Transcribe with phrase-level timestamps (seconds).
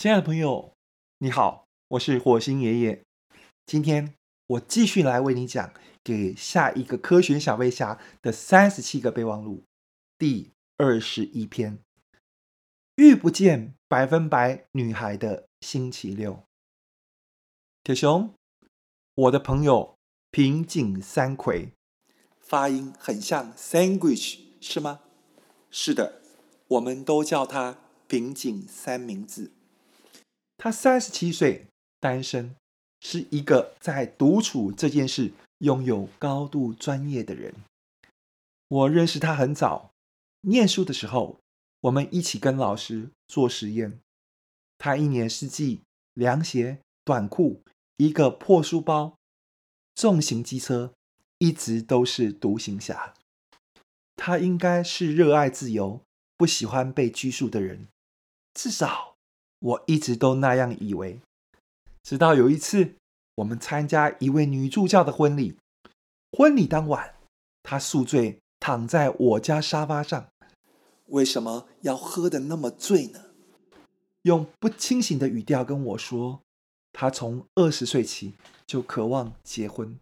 [0.00, 0.72] 亲爱的朋友，
[1.18, 3.04] 你好，我是火星爷爷。
[3.66, 4.14] 今天
[4.46, 9.62] 我继续来为你讲给下一个科学小飞侠的三十七个备忘录
[10.16, 11.80] 第二十一篇：
[12.94, 16.44] 遇不见百分百女孩的星期六。
[17.84, 18.32] 铁熊，
[19.14, 19.98] 我的朋友
[20.30, 21.74] 平井三葵，
[22.40, 25.00] 发音很像 sandwich，是吗？
[25.70, 26.22] 是的，
[26.68, 27.76] 我们都叫他
[28.08, 29.52] 平井三明治。
[30.62, 31.68] 他三十七岁，
[32.00, 32.54] 单身，
[33.00, 37.54] 是一个在独处这件事拥有高度专业的人。
[38.68, 39.90] 我认识他很早，
[40.42, 41.40] 念书的时候，
[41.80, 44.00] 我们一起跟老师做实验。
[44.76, 45.80] 他一年四季，
[46.12, 47.62] 凉鞋、短裤，
[47.96, 49.16] 一个破书包，
[49.94, 50.92] 重型机车，
[51.38, 53.14] 一直都是独行侠。
[54.14, 56.02] 他应该是热爱自由，
[56.36, 57.88] 不喜欢被拘束的人，
[58.52, 59.09] 至少。
[59.60, 61.20] 我一直都那样以为，
[62.02, 62.96] 直到有一次，
[63.36, 65.56] 我们参加一位女助教的婚礼。
[66.32, 67.14] 婚礼当晚，
[67.62, 70.28] 她宿醉躺在我家沙发上。
[71.06, 73.26] 为什么要喝得那么醉呢？
[74.22, 76.40] 用不清醒的语调跟我说，
[76.92, 78.34] 她从二十岁起
[78.66, 79.98] 就渴望结婚。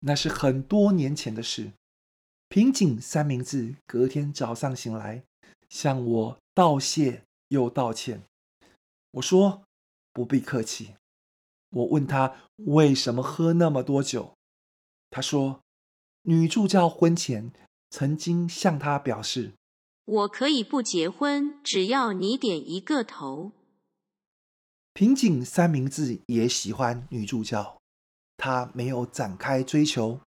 [0.00, 1.72] 那是很多年前的事。
[2.48, 5.22] 平井三明治隔天早上醒来，
[5.68, 8.22] 向我道谢又道歉。
[9.12, 9.64] 我说
[10.12, 10.94] 不必客气。
[11.70, 14.36] 我问他为什么喝那么多酒，
[15.08, 15.60] 他说
[16.22, 17.52] 女助教婚前
[17.90, 19.52] 曾经向他表示
[20.04, 23.52] ：“我可以不结婚，只要你点一个头。”
[24.92, 27.78] 平井三明治也喜欢女助教，
[28.36, 30.20] 他没有展开追求，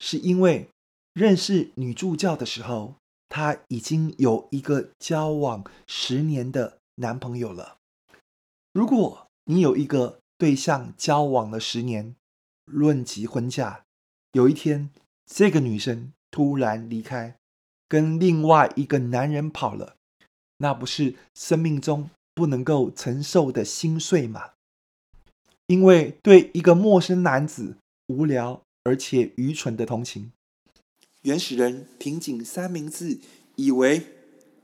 [0.00, 0.68] 是因为
[1.12, 2.96] 认识女助教的时候，
[3.28, 7.78] 他已经有一个交往十年的男朋友了。
[8.72, 12.14] 如果你有一个对象交往了十年，
[12.66, 13.84] 论及婚嫁，
[14.30, 14.90] 有一天
[15.26, 17.36] 这个女生突然离开，
[17.88, 19.96] 跟另外一个男人跑了，
[20.58, 24.52] 那不是生命中不能够承受的心碎吗？
[25.66, 27.76] 因为对一个陌生男子
[28.06, 30.30] 无聊而且愚蠢的同情，
[31.22, 33.18] 原始人平井三明治
[33.56, 34.06] 以为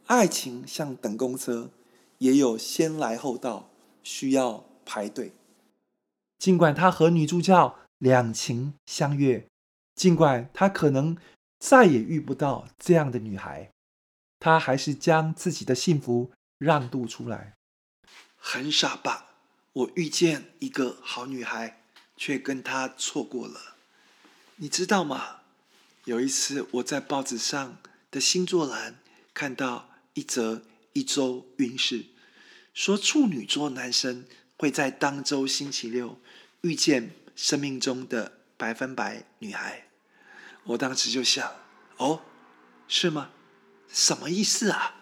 [0.06, 1.70] 爱情像等公车，
[2.18, 3.68] 也有先来后到。
[4.06, 5.32] 需要排队。
[6.38, 9.48] 尽管他和女助教两情相悦，
[9.96, 11.16] 尽管他可能
[11.58, 13.72] 再也遇不到这样的女孩，
[14.38, 17.56] 他还是将自己的幸福让渡出来。
[18.36, 19.26] 很傻吧？
[19.72, 21.82] 我遇见一个好女孩，
[22.16, 23.74] 却跟她错过了。
[24.56, 25.40] 你知道吗？
[26.04, 27.78] 有一次我在报纸上
[28.12, 29.00] 的星座栏
[29.34, 30.62] 看到一则
[30.92, 32.04] 一周运势。
[32.76, 34.26] 说处女座男生
[34.58, 36.20] 会在当周星期六
[36.60, 39.88] 遇见生命中的百分百女孩，
[40.64, 41.56] 我当时就想：
[41.96, 42.20] 哦，
[42.86, 43.30] 是吗？
[43.88, 44.96] 什么意思啊？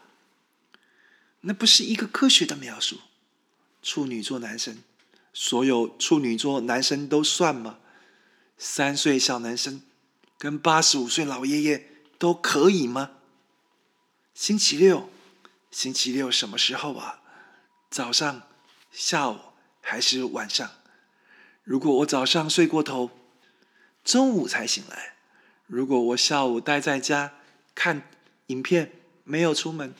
[1.40, 3.00] 那不是一个科学的描述。
[3.82, 4.78] 处女座男生，
[5.32, 7.80] 所有处女座男生都算吗？
[8.56, 9.82] 三岁小男生
[10.38, 13.10] 跟八十五岁老爷爷都可以吗？
[14.32, 15.10] 星期六，
[15.72, 17.22] 星期六什么时候啊？
[17.94, 18.43] 早上、
[18.91, 19.38] 下午
[19.81, 20.69] 还是晚上？
[21.62, 23.09] 如果我早上睡过头，
[24.03, 25.15] 中午才醒来；
[25.69, 27.34] 如果我下午待在家
[27.72, 28.03] 看
[28.49, 28.91] 影片，
[29.22, 29.93] 没有出门；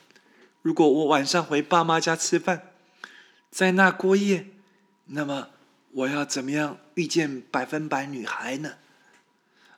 [0.61, 2.73] 如果我晚上回爸妈家吃饭，
[3.49, 4.49] 在那过夜，
[5.05, 5.51] 那么
[5.93, 8.79] 我要怎么样遇见百分百女孩呢？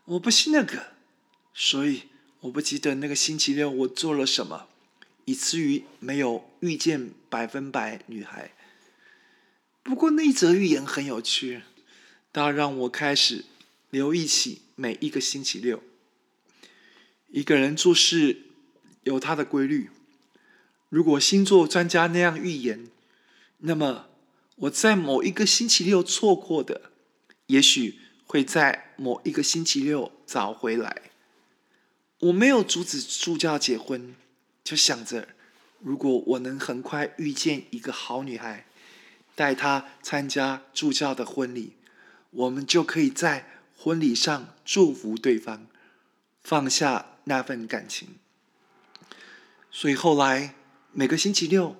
[0.07, 0.95] 我不信那个，
[1.53, 2.05] 所以
[2.41, 4.69] 我不记得那个星期六我做了什么。
[5.27, 8.53] 以至于没有遇见百分百女孩。
[9.83, 11.63] 不过那一则寓言很有趣，
[12.33, 13.45] 它让我开始
[13.91, 15.83] 留意起每一个星期六。
[17.29, 18.43] 一个人做事
[19.03, 19.91] 有他的规律。
[20.89, 22.89] 如果星座专家那样预言，
[23.59, 24.09] 那么
[24.55, 26.93] 我在某一个星期六错过的，
[27.47, 31.11] 也许会在某一个星期六找回来。
[32.21, 34.15] 我没有阻止助教结婚。
[34.67, 35.29] 就想着，
[35.79, 38.67] 如果我能很快遇见一个好女孩，
[39.37, 41.75] 带她参加助教的婚礼，
[42.31, 45.69] 我们就可以在婚礼上祝福对方，
[46.43, 48.17] 放下那份感情。
[49.71, 50.57] 所以后来
[50.91, 51.77] 每个星期六，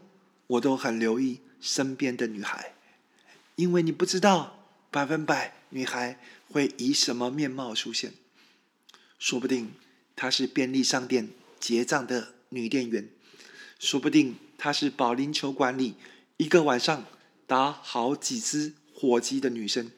[0.47, 2.75] 我都很留意身边的女孩，
[3.57, 8.13] 因为你不知道百分百女孩会以什么面貌出现，
[9.19, 9.73] 说不定
[10.15, 12.36] 她是便利商店结账的。
[12.51, 13.09] 女店员，
[13.79, 15.95] 说不定她是保龄球馆里
[16.37, 17.05] 一个晚上
[17.47, 19.91] 打好几只火鸡的女生，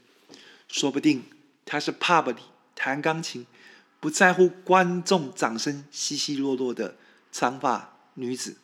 [0.69, 1.25] 说不定
[1.65, 2.41] 她是 pub 里
[2.75, 3.47] 弹钢琴，
[4.01, 6.97] 不在乎观众掌声稀稀落落的
[7.31, 8.57] 长发女子，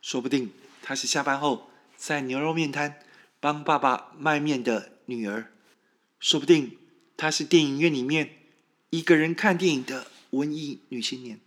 [0.00, 0.52] 说不定
[0.82, 3.00] 她是下班后在牛肉面摊
[3.40, 5.52] 帮爸爸卖面的女儿，
[6.18, 6.78] 说不定
[7.16, 8.38] 她是电影院里面
[8.90, 11.40] 一个人看电影的文艺女青年，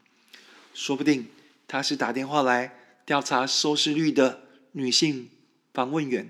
[0.74, 1.27] 说不定
[1.74, 4.44] 她是打电话来调查收视率的
[4.74, 5.31] 女性
[5.74, 6.30] 访问员。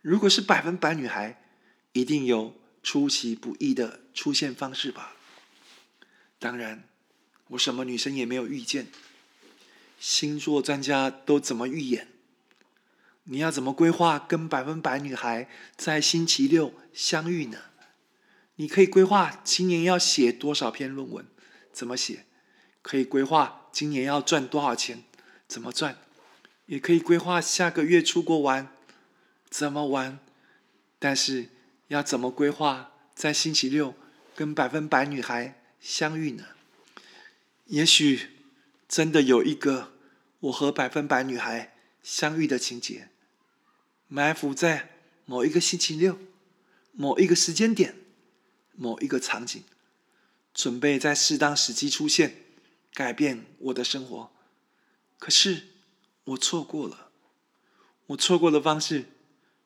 [0.00, 1.40] 如果是百分百女孩，
[1.92, 5.14] 一定有出其不意的出现方式吧。
[6.40, 6.82] 当然，
[7.50, 8.88] 我什么女生也没有遇见。
[10.00, 12.08] 星座专家都怎么预言？
[13.22, 17.58] 你要怎么规划跟百分百女孩在星期六相遇呢？
[18.56, 21.24] 你可以规划今年要写多少篇论文，
[21.72, 22.24] 怎么写？
[22.88, 25.04] 可以规划今年要赚多少钱，
[25.46, 25.98] 怎么赚？
[26.64, 28.72] 也可以规划下个月出国玩，
[29.50, 30.18] 怎么玩？
[30.98, 31.50] 但是
[31.88, 33.94] 要怎么规划在星期六
[34.34, 36.46] 跟百分百女孩相遇呢？
[37.66, 38.30] 也许
[38.88, 39.92] 真的有一个
[40.40, 43.10] 我和百分百女孩相遇的情节，
[44.06, 44.92] 埋伏在
[45.26, 46.18] 某一个星期六、
[46.92, 47.96] 某一个时间点、
[48.72, 49.62] 某一个场景，
[50.54, 52.47] 准备在适当时机出现，
[52.92, 54.30] 改变我的生活。
[55.18, 55.68] 可是
[56.24, 57.10] 我错过了，
[58.08, 59.06] 我错过的方式，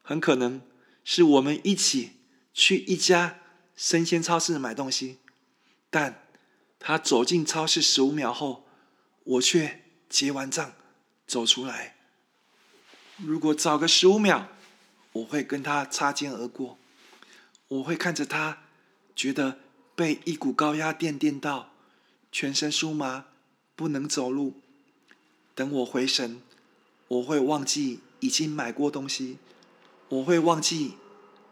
[0.03, 0.63] 很可能
[1.05, 2.13] 是我们一起
[2.55, 3.41] 去一家
[3.75, 5.19] 生鲜超市买东西。
[5.91, 6.27] 但
[6.79, 8.67] 他走进超市十五秒后，
[9.25, 10.73] 我却结完账
[11.27, 11.97] 走出来。
[13.19, 14.49] 如果早个十五秒，
[15.13, 16.79] 我会跟他擦肩而过。
[17.69, 18.65] 我会看着他，
[19.15, 19.59] 觉得
[19.95, 21.72] 被一股高压电电到，
[22.33, 23.27] 全身酥麻，
[23.77, 24.55] 不能走路。
[25.55, 26.41] 等我回神，
[27.07, 29.37] 我会忘记已经买过东西，
[30.09, 30.95] 我会忘记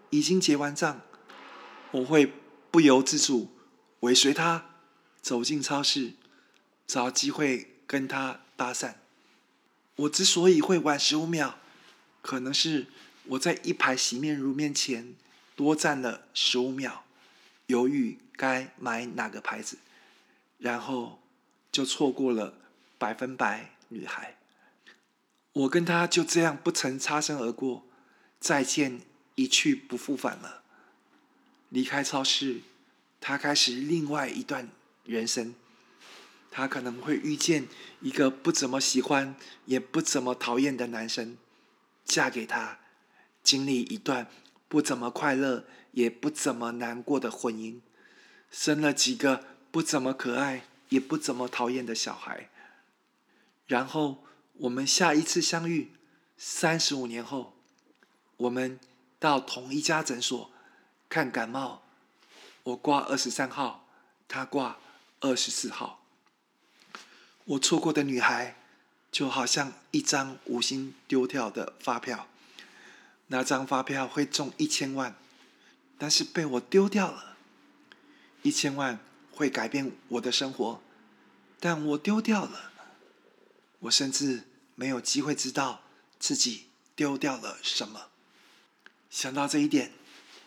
[0.08, 1.02] 已经结完账，
[1.90, 2.32] 我会
[2.70, 3.50] 不由自主。
[4.00, 4.70] 尾随他
[5.20, 6.14] 走进超市，
[6.86, 8.94] 找机会跟他搭讪。
[9.96, 11.58] 我之所以会晚十五秒，
[12.22, 12.86] 可能是
[13.24, 15.14] 我在一排洗面乳面前
[15.54, 17.04] 多站了十五秒，
[17.66, 19.76] 犹豫该买哪个牌子，
[20.60, 21.20] 然后
[21.72, 22.54] 就错过了
[22.96, 24.36] 百分百女孩。
[25.52, 27.84] 我跟他就这样不曾擦身而过，
[28.38, 29.00] 再见
[29.34, 30.62] 一去不复返了。
[31.70, 32.60] 离开超市。
[33.22, 34.70] 他开始另外一段
[35.04, 35.54] 人生，
[36.50, 37.68] 他可能会遇见
[38.00, 39.36] 一个不怎么喜欢
[39.66, 41.36] 也不怎么讨厌的男生，
[42.02, 42.78] 嫁给他，
[43.42, 44.26] 经历一段
[44.68, 47.80] 不怎么快乐也不怎么难过的婚姻，
[48.50, 52.48] 生了几个不怎么可爱也不怎么讨厌的小孩，
[53.66, 54.24] 然后
[54.54, 55.92] 我们下一次相遇，
[56.36, 57.54] 三十五年后，
[58.36, 58.78] 我们
[59.18, 60.50] 到同一家诊所
[61.08, 61.82] 看感冒。
[62.62, 63.86] 我挂二十三号，
[64.28, 64.76] 他挂
[65.20, 66.04] 二十四号。
[67.44, 68.56] 我错过的女孩，
[69.10, 72.28] 就好像一张无心丢掉的发票。
[73.28, 75.16] 那张发票会中一千万，
[75.96, 77.36] 但是被我丢掉了。
[78.42, 78.98] 一千万
[79.40, 80.82] 会改变我的生活，
[81.58, 82.70] 但我丢掉了。
[83.78, 84.42] 我甚至
[84.74, 85.80] 没有机会知道
[86.18, 88.10] 自己丢掉了什么。
[89.08, 89.92] 想到这一点，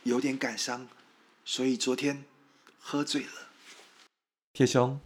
[0.03, 0.87] 有点感伤。
[1.43, 2.23] 所以昨天
[2.79, 3.49] 喝醉了，
[4.53, 4.99] 铁雄，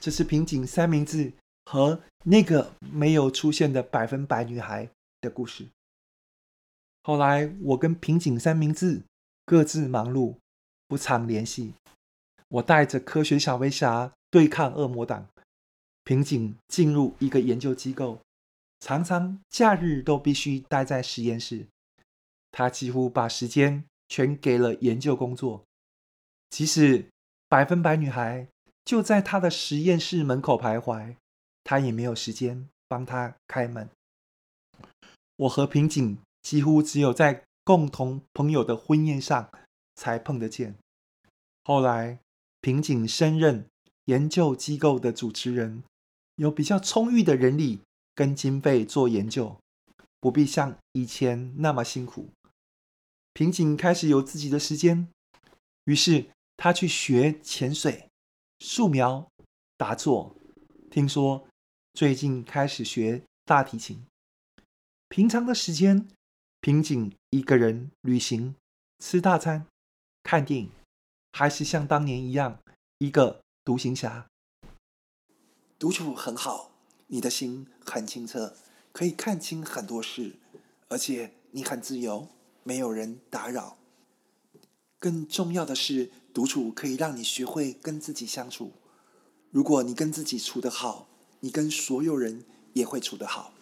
[0.00, 1.32] 这是平井三明治
[1.66, 5.68] 和那个没有出现的百分百女孩的故事。
[7.04, 9.02] 后来我跟平井三明治
[9.46, 10.34] 各自忙碌，
[10.88, 11.74] 不常联系。
[12.50, 15.26] 我带着科学小飞侠对抗恶魔党，
[16.04, 18.20] 平井进入一个研究机构，
[18.78, 21.66] 常常假日都必须待在实验室。
[22.52, 23.84] 他几乎把时间。
[24.12, 25.64] 全给了研究工作，
[26.48, 27.06] 即使
[27.48, 28.48] 百分百女孩
[28.84, 31.14] 就在他的实验室门口徘徊，
[31.62, 33.88] 他也没有时间帮她开门。
[35.36, 39.48] 我和平井几乎只有在共同朋友的婚宴上
[39.94, 40.74] 才碰得见。
[41.62, 42.18] 后来，
[42.60, 43.66] 平井升任
[44.04, 45.82] 研究机构的主持人，
[46.36, 47.80] 有比较充裕的人力
[48.14, 49.58] 跟经费做研究，
[50.20, 52.28] 不必像以前那么辛苦。
[53.32, 55.08] 平井开始有自己的时间，
[55.84, 58.08] 于是他去学潜水、
[58.58, 59.30] 素描、
[59.76, 60.36] 打坐。
[60.90, 61.46] 听说
[61.94, 64.04] 最近开始学大提琴。
[65.08, 66.08] 平常的时间，
[66.60, 68.54] 平井一个人旅行、
[68.98, 69.66] 吃大餐、
[70.22, 70.70] 看电影，
[71.32, 72.58] 还是像当年一样
[72.98, 74.26] 一个独行侠。
[75.78, 76.72] 独处很好，
[77.06, 78.54] 你的心很清澈，
[78.92, 80.36] 可以看清很多事，
[80.88, 82.28] 而且你很自由，
[82.62, 83.78] 没有人打扰。
[84.98, 88.72] 更重要的是，独处可以让你学会跟自己相处。
[89.50, 91.08] 如果你跟自己处得好，
[91.40, 92.44] 你跟所有人
[92.74, 93.54] 也会处得好。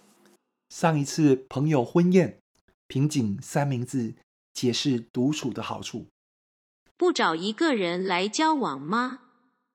[0.69, 2.41] 上一次朋友婚宴，
[2.89, 4.17] 平井三明治
[4.53, 6.09] 解释独处的好处。
[6.99, 9.21] 不找一个人来交往吗？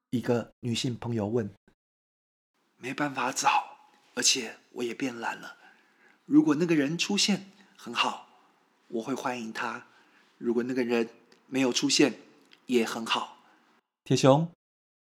[0.10, 1.50] 一个女性朋友问。
[2.76, 3.78] 没办法找，
[4.14, 5.56] 而且我也变懒了。
[6.26, 8.28] 如果那个人出现，很好，
[8.90, 9.88] 我会欢迎他。
[10.38, 11.08] 如果那个人
[11.48, 12.20] 没有出现，
[12.66, 13.38] 也很好。
[14.04, 14.52] 铁雄，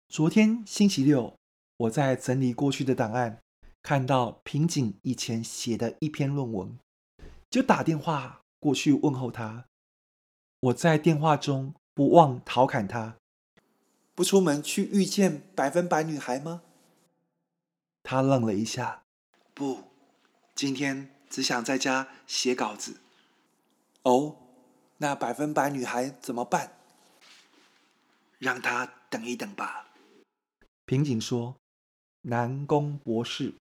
[0.08, 1.36] 昨天星期六，
[1.76, 3.42] 我在整理过去的档案。
[3.84, 6.80] 看到平井以前写的一篇论文，
[7.50, 9.66] 就打电话过去问候他。
[10.62, 13.16] 我在电话中不忘调侃他
[14.14, 16.62] ：“不出门去遇见百分百女孩吗？”
[18.04, 19.04] 他愣了一下
[19.56, 19.86] ：“不，
[20.54, 22.98] 今天只想在家写稿子。
[24.04, 24.36] ”“哦，
[24.98, 26.78] 那百分百女孩怎么办
[28.38, 29.88] ？”“让她等一等吧。”
[30.86, 31.56] 平井说
[32.24, 33.56] ：“南宫博士。”